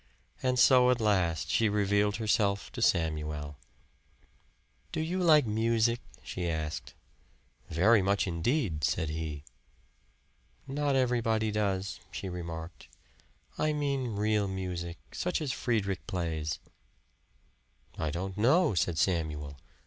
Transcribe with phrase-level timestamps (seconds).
[0.41, 3.57] And so at last she revealed herself to Samuel.
[4.91, 6.95] "Do you like music?" she asked.
[7.69, 9.43] "Very much indeed," said he.
[10.65, 12.87] "Not everybody does," she remarked
[13.59, 16.57] "I mean real music, such as Friedrich plays."
[17.95, 19.55] "I don't know," said Samuel.